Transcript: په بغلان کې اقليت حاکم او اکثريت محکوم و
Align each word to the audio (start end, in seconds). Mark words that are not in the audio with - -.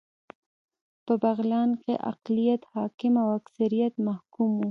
په 1.05 1.13
بغلان 1.23 1.69
کې 1.83 1.93
اقليت 2.11 2.61
حاکم 2.73 3.13
او 3.23 3.27
اکثريت 3.39 3.93
محکوم 4.07 4.51
و 4.53 4.59